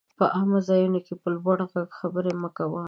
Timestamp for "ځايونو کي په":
0.67-1.27